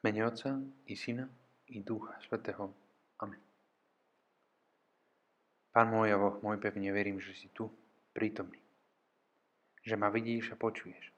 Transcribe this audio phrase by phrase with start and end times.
[0.00, 0.56] Mene Otca
[0.86, 1.28] i Syna
[1.66, 2.72] i Ducha Svetého.
[3.20, 3.36] Amen.
[5.76, 7.68] Pán môj a Boh môj, pevne verím, že si tu,
[8.16, 8.56] prítomný.
[9.84, 11.12] Že ma vidíš a počuješ.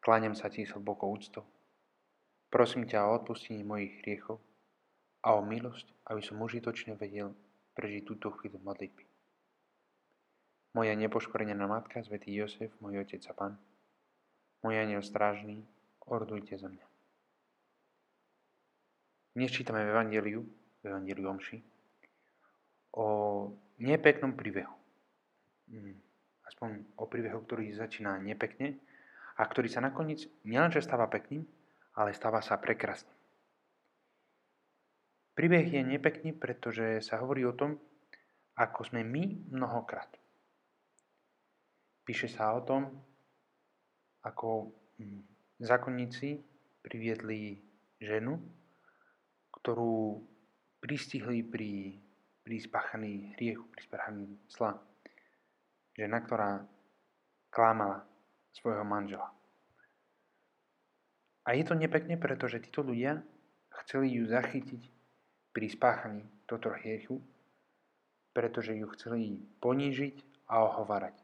[0.00, 1.44] Kláňam sa ti s hlbokou úctou.
[2.48, 4.40] Prosím ťa o odpustenie mojich hriechov
[5.20, 7.36] a o milosť, aby som užitočne vedel
[7.76, 9.04] prežiť túto chvíľu modlitby.
[10.72, 13.60] Moja nepoškvrnená matka, svätý Josef, môj otec a pán,
[14.64, 15.68] môj aniel strážny,
[16.08, 16.91] ordujte za mňa.
[19.32, 21.56] Dnes čítame v Evangeliu, v Evangeliu Omši,
[23.00, 23.06] o
[23.80, 24.76] nepeknom príbehu.
[25.72, 25.96] Hmm,
[26.44, 28.76] aspoň o príbehu, ktorý začína nepekne
[29.40, 31.48] a ktorý sa nakoniec nielenže stáva pekným,
[31.96, 33.16] ale stáva sa prekrasným.
[35.32, 37.80] Príbeh je nepekný, pretože sa hovorí o tom,
[38.60, 40.12] ako sme my mnohokrát.
[42.04, 43.00] Píše sa o tom,
[44.28, 45.24] ako hmm,
[45.56, 46.36] zákonníci
[46.84, 47.56] priviedli
[47.96, 48.36] ženu,
[49.62, 50.18] ktorú
[50.82, 51.94] pristihli pri,
[52.42, 54.74] pri spáchaní hriechu, pri spáchaní zla.
[55.94, 56.66] Žena, ktorá
[57.54, 58.02] klámala
[58.50, 59.30] svojho manžela.
[61.46, 63.22] A je to nepekne, pretože títo ľudia
[63.82, 64.82] chceli ju zachytiť
[65.54, 67.22] pri spáchaní tohto hriechu,
[68.34, 71.14] pretože ju chceli ponížiť a ohovárať.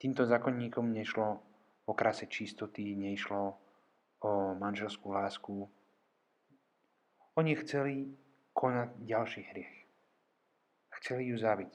[0.00, 1.40] Týmto zákonníkom nešlo
[1.84, 3.56] o krase čistoty, nešlo
[4.24, 5.68] o manželskú lásku,
[7.40, 7.94] oni chceli
[8.52, 9.74] konať ďalší hriech.
[11.00, 11.72] Chceli ju zabiť.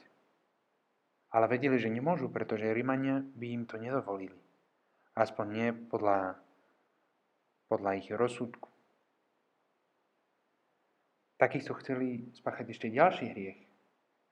[1.34, 4.38] Ale vedeli, že nemôžu, pretože Rímania by im to nedovolili.
[5.18, 6.38] Aspoň nie podľa,
[7.66, 8.70] podľa ich rozsudku.
[11.36, 13.60] Takýchto chceli spáchať ešte ďalší hriech.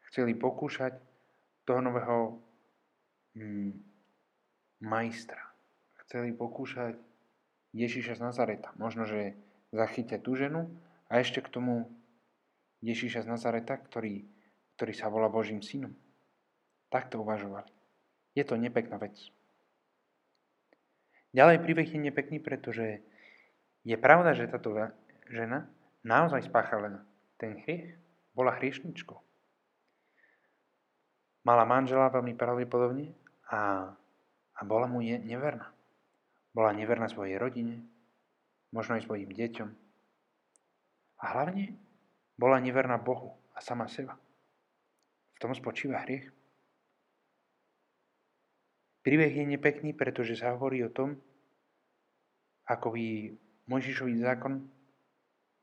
[0.09, 0.97] Chceli pokúšať
[1.67, 2.39] toho nového
[3.35, 3.75] mm,
[4.87, 5.43] majstra.
[6.07, 6.97] Chceli pokúšať
[7.75, 8.71] Ježíša z Nazareta.
[8.79, 9.35] Možno, že
[9.75, 10.71] zachytia tú ženu
[11.09, 11.93] a ešte k tomu
[12.85, 14.29] Ježíša z Nazareta, ktorý,
[14.77, 15.97] ktorý sa volá Božím synom.
[16.93, 17.73] Takto uvažovali.
[18.37, 19.17] Je to nepekná vec.
[21.35, 23.03] Ďalej príbeh je nepekný, pretože
[23.83, 24.71] je pravda, že táto
[25.33, 25.67] žena
[26.07, 27.03] naozaj spáchala
[27.41, 27.99] ten hriech.
[28.35, 29.19] Bola hriešničkou.
[31.45, 33.15] Mala manžela veľmi pravdepodobne
[33.53, 33.93] a,
[34.57, 35.71] a bola mu neverná.
[36.55, 37.85] Bola neverná svojej rodine,
[38.73, 39.69] možno aj svojim deťom,
[41.25, 41.73] a hlavne
[42.37, 44.21] bola neverná Bohu a sama seba.
[45.33, 46.29] V tom spočíva hriech.
[49.01, 51.17] Príbeh je nepekný, pretože sa hovorí o tom,
[52.69, 53.33] ako by
[53.69, 54.69] Mojžišový zákon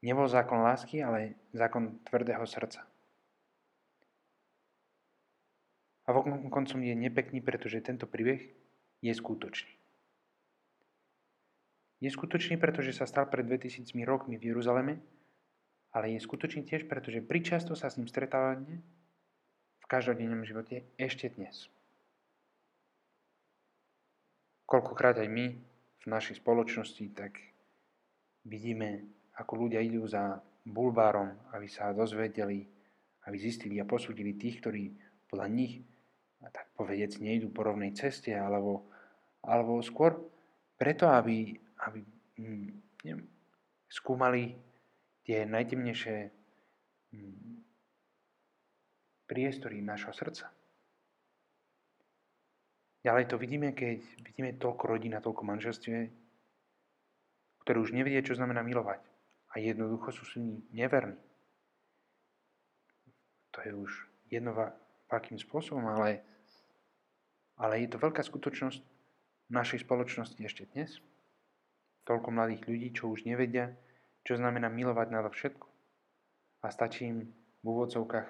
[0.01, 2.85] nebol zákon lásky, ale zákon tvrdého srdca.
[6.09, 6.17] A
[6.49, 8.49] koncom je nepekný, pretože tento príbeh
[9.05, 9.73] je skutočný.
[12.01, 15.20] Je skutočný, pretože sa stal pred 2000 rokmi v Jeruzaleme
[15.91, 18.79] ale je skutočný tiež, pretože pričasto sa s ním stretávame
[19.79, 21.68] v každodennom živote ešte dnes.
[24.63, 25.46] Koľkokrát aj my
[26.02, 27.44] v našej spoločnosti tak
[28.47, 29.03] vidíme,
[29.35, 32.63] ako ľudia idú za bulvárom, aby sa dozvedeli,
[33.28, 34.84] aby zistili a posúdili tých, ktorí
[35.28, 35.84] podľa nich,
[36.40, 38.88] tak povedec, nejdú po rovnej ceste, alebo,
[39.44, 40.18] alebo skôr
[40.79, 41.53] preto, aby,
[41.85, 42.00] aby
[42.40, 42.69] hm,
[43.06, 43.28] neviem,
[43.85, 44.58] skúmali
[45.25, 46.15] tie najtemnejšie
[47.13, 47.53] mm,
[49.29, 50.51] priestory našho srdca.
[53.01, 55.97] Ďalej to vidíme, keď vidíme toľko rodín a toľko manželstve,
[57.65, 59.01] ktoré už nevedia, čo znamená milovať.
[59.51, 60.39] A jednoducho sú si
[60.69, 61.17] neverní.
[63.51, 63.91] To je už
[64.31, 64.55] jedno
[65.11, 66.23] akým spôsobom, ale,
[67.59, 68.79] ale je to veľká skutočnosť
[69.51, 71.03] našej spoločnosti ešte dnes.
[72.07, 73.75] Toľko mladých ľudí, čo už nevedia,
[74.25, 75.67] čo znamená milovať na všetko.
[76.61, 77.25] A stačí im
[77.61, 78.29] v úvodzovkách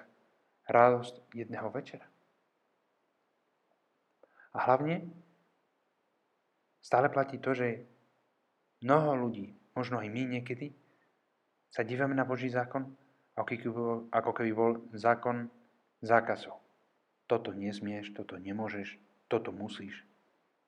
[0.68, 2.06] radosť jedného večera.
[4.52, 5.08] A hlavne
[6.84, 7.84] stále platí to, že
[8.84, 10.76] mnoho ľudí, možno aj my niekedy,
[11.72, 12.92] sa dívame na Boží zákon,
[14.12, 15.48] ako keby bol zákon
[16.04, 16.60] zákazov.
[17.24, 19.00] Toto nesmieš, toto nemôžeš,
[19.32, 20.04] toto musíš.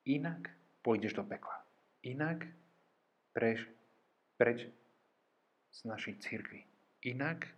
[0.09, 0.49] Inak
[0.81, 1.61] pôjdeš do pekla.
[2.01, 2.49] Inak
[3.37, 3.69] preč,
[4.37, 4.65] preč
[5.75, 6.63] z našej církvy
[7.03, 7.51] inak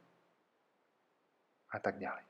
[1.69, 2.25] a tak ďalej.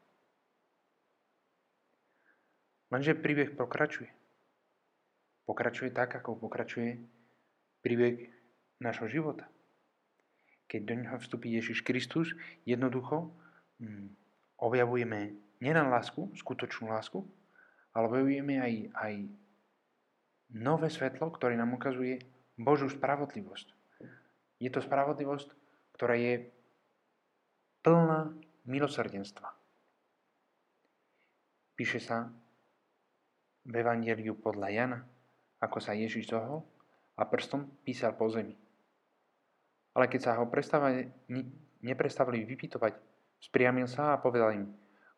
[2.91, 4.11] Lenže príbeh pokračuje.
[5.47, 6.99] Pokračuje tak, ako pokračuje
[7.83, 8.31] príbeh
[8.83, 9.47] našho života.
[10.67, 12.35] Keď do neho vstupí Ježiš Kristus,
[12.67, 13.31] jednoducho
[13.79, 14.11] hm,
[14.59, 17.23] objavujeme nielen lásku, skutočnú lásku,
[17.95, 19.13] ale objavujeme aj, aj
[20.51, 22.19] nové svetlo, ktoré nám ukazuje
[22.59, 23.67] Božú spravodlivosť.
[24.57, 25.66] Je to spravodlivosť,
[25.97, 26.45] ktorá je
[27.81, 28.37] plná
[28.69, 29.49] milosrdenstva.
[31.73, 32.29] Píše sa
[33.65, 34.99] v Evangeliu podľa Jana,
[35.57, 36.61] ako sa Ježiš zohol
[37.17, 38.53] a prstom písal po zemi.
[39.97, 40.45] Ale keď sa ho
[41.81, 42.93] neprestavili vypytovať,
[43.41, 44.69] spriamil sa a povedal im,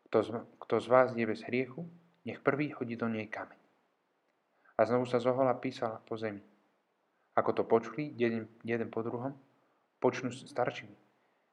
[0.07, 0.29] kto z,
[0.63, 1.83] kto z vás je bez hriechu,
[2.23, 3.59] nech prvý hodí do nej kameň.
[4.79, 6.39] A znovu sa zohol a písal po zemi.
[7.35, 9.35] Ako to počuli, jeden, jeden po druhom,
[9.99, 10.95] počnú starčimi.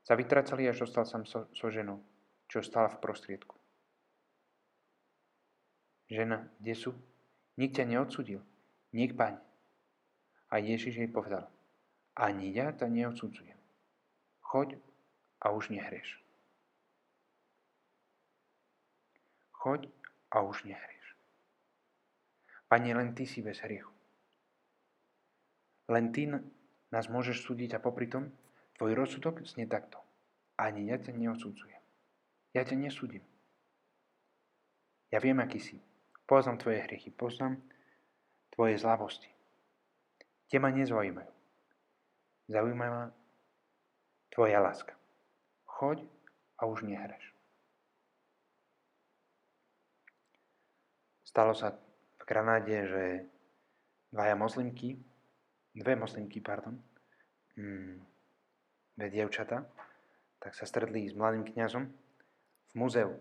[0.07, 1.99] Sa vytracali, až dostal sám so, so ženou,
[2.47, 3.59] čo stala v prostriedku.
[6.07, 6.91] Žena, kde sú?
[7.59, 8.39] Nik ťa neodsudil.
[8.95, 9.43] Nik páň.
[10.55, 11.51] A Ježiš jej povedal,
[12.15, 13.59] ani ja ťa neodsudzujem.
[14.47, 14.79] Choď
[15.43, 16.23] a už nehreš.
[19.51, 19.91] Choď
[20.31, 21.07] a už nehreš.
[22.71, 23.91] Pane, len Ty si bez hriechu.
[25.91, 26.39] Len Ty
[26.95, 28.31] nás môžeš súdiť a popri tom
[28.77, 29.97] Tvoj rozsudok znie takto.
[30.61, 31.81] Ani ja ťa neodsudzujem.
[32.53, 33.25] Ja ťa nesúdim.
[35.09, 35.81] Ja viem, aký si.
[36.29, 37.61] Poznám tvoje hriechy, poznám
[38.53, 39.29] tvoje zlavosti.
[40.53, 41.33] Tie ma nezaujímajú.
[42.53, 43.05] Zaujíma ma
[44.29, 44.93] tvoja láska.
[45.65, 46.05] Choď
[46.61, 47.33] a už nehreš.
[51.25, 51.77] Stalo sa
[52.17, 53.05] v Granáde, že
[54.13, 54.97] dvaja moslimky,
[55.77, 56.81] dve moslimky, pardon,
[57.61, 57.95] mm,
[58.97, 59.61] dve dievčata,
[60.41, 63.13] tak sa stretli s mladým kňazom v múzeu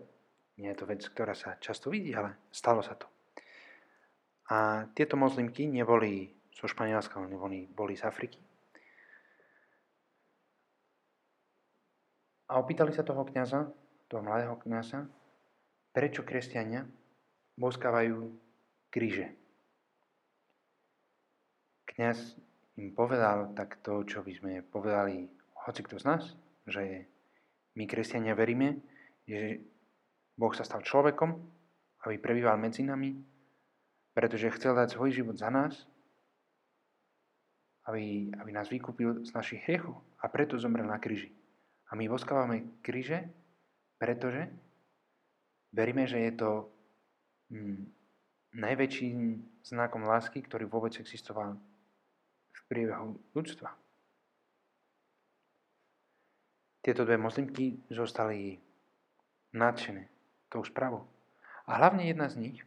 [0.56, 3.04] nie je to vec, ktorá sa často vidí, ale stalo sa to.
[4.48, 7.36] A tieto moslimky neboli zo Španielska, ale
[7.68, 8.40] boli, z Afriky.
[12.46, 13.68] A opýtali sa toho kniaza,
[14.06, 15.04] toho mladého kniaza,
[15.90, 16.86] prečo kresťania
[17.58, 18.32] boskávajú
[18.88, 19.34] kríže.
[21.96, 22.36] Kňaz
[22.76, 25.32] im povedal tak to, čo by sme povedali
[25.64, 26.22] hoci kto z nás,
[26.68, 27.08] že
[27.72, 28.84] my kresťania veríme,
[29.24, 29.64] že
[30.36, 31.32] Boh sa stal človekom,
[32.04, 33.16] aby prebýval medzi nami,
[34.12, 35.88] pretože chcel dať svoj život za nás,
[37.88, 41.32] aby, aby nás vykúpil z našich hriechov a preto zomrel na kríži.
[41.88, 43.24] A my voskávame kríže,
[43.96, 44.52] pretože
[45.72, 46.50] veríme, že je to
[47.48, 47.88] hm,
[48.52, 49.18] najväčším
[49.64, 51.56] znakom lásky, ktorý vôbec existoval
[52.66, 53.70] priebehu ľudstva.
[56.82, 58.54] Tieto dve moslimky zostali
[59.54, 60.06] nadšené
[60.46, 61.02] tou správou.
[61.66, 62.58] A hlavne jedna z nich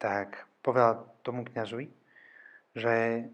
[0.00, 1.92] tak povedal tomu kňazovi,
[2.72, 3.26] že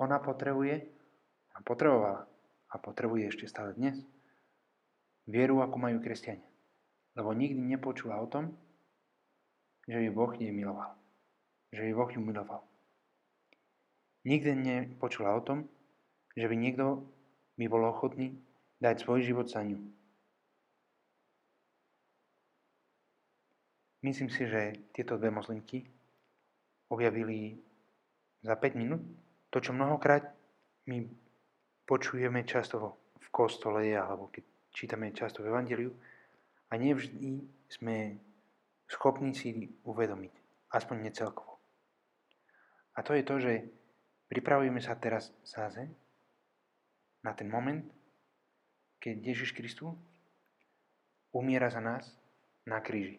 [0.00, 0.82] ona potrebuje
[1.54, 2.26] a potrebovala
[2.70, 4.00] a potrebuje ešte stále dnes
[5.30, 6.46] vieru, ako majú kresťania.
[7.14, 8.54] Lebo nikdy nepočula o tom,
[9.86, 10.94] že ju Boh jej miloval.
[11.70, 12.62] Že ju Boh ju miloval.
[14.24, 15.64] Nikdy nepočula o tom,
[16.36, 17.04] že by niekto
[17.56, 18.36] by bol ochotný
[18.80, 19.76] dať svoj život za ňu.
[24.00, 25.84] Myslím si, že tieto dve moslimky
[26.88, 27.60] objavili
[28.40, 29.04] za 5 minút
[29.52, 30.24] to, čo mnohokrát
[30.88, 31.04] my
[31.84, 35.92] počujeme často v kostole alebo keď čítame často v Evangeliu
[36.72, 38.16] a nevždy sme
[38.88, 40.32] schopní si uvedomiť,
[40.72, 41.60] aspoň necelkovo.
[42.96, 43.52] A to je to, že
[44.30, 45.90] pripravujeme sa teraz záze
[47.26, 47.82] na ten moment,
[49.02, 49.98] keď Ježiš Kristus
[51.34, 52.06] umiera za nás
[52.64, 53.18] na kríži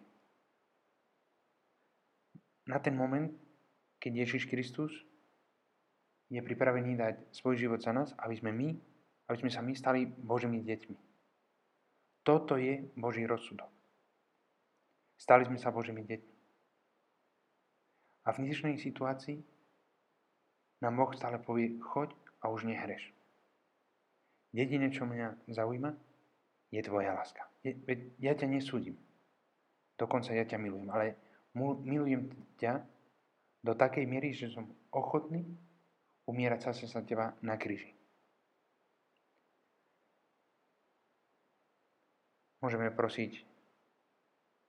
[2.72, 3.36] na ten moment,
[4.00, 4.96] keď Ježiš Kristus
[6.32, 8.70] je pripravený dať svoj život za nás, aby sme my,
[9.28, 10.98] aby sme sa my stali Božími deťmi.
[12.24, 13.68] Toto je Boží rozsudok.
[15.18, 16.34] Stali sme sa Božími deťmi.
[18.22, 19.42] A v dnešnej situácii
[20.82, 22.12] nám Boh stále povie, choď
[22.42, 23.14] a už nehreš.
[24.52, 25.94] Jedine, čo mňa zaujíma,
[26.74, 27.46] je tvoja láska.
[28.20, 28.98] Ja ťa nesúdim.
[29.96, 31.16] Dokonca ja ťa milujem, ale
[31.86, 32.82] milujem ťa
[33.62, 35.46] do takej miery, že som ochotný
[36.26, 37.94] umierať sa sa teba na kríži.
[42.62, 43.42] Môžeme prosiť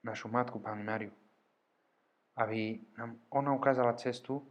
[0.04, 1.12] našu matku, Pánu Máriu,
[2.36, 4.44] aby nám ona ukázala cestu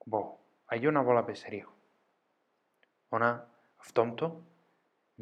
[0.00, 0.45] k Bohu.
[0.66, 1.70] Aj ona bola bez hriechu.
[3.14, 3.38] Ona
[3.78, 4.42] v tomto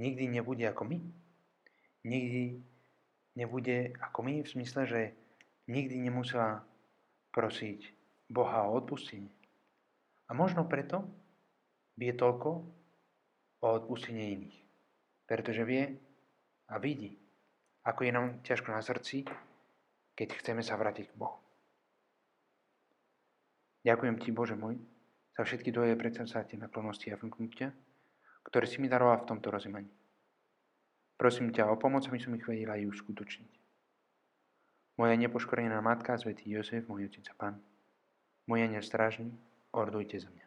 [0.01, 0.99] nikdy nebude ako my.
[2.05, 2.65] Nikdy
[3.37, 5.01] nebude ako my v smysle, že
[5.69, 6.65] nikdy nemusela
[7.33, 7.93] prosiť
[8.31, 9.33] Boha o odpustenie.
[10.29, 11.05] A možno preto
[12.01, 12.51] vie toľko
[13.61, 14.59] o odpustenie iných.
[15.29, 15.93] Pretože vie
[16.73, 17.21] a vidí,
[17.85, 19.29] ako je nám ťažko na srdci,
[20.17, 21.37] keď chceme sa vrátiť k Bohu.
[23.85, 24.81] Ďakujem Ti, Bože môj,
[25.35, 27.75] za všetky tvoje predsavzatie naklonosti a vnúknutia,
[28.47, 29.91] ktoré si mi daroval v tomto rozímaní.
[31.19, 33.53] Prosím ťa o pomoc, aby som ich vedela aj uskutočniť.
[34.95, 37.55] Moja nepoškorená matka, svätý Jozef, môj otec a pán,
[38.47, 39.35] môj aniel strážny,
[39.75, 40.44] ordujte za mňa.